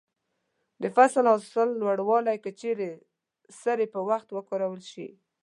[0.81, 2.91] د فصل حاصل لوړوي که چیرې
[3.61, 5.07] سرې په وخت وکارول شي.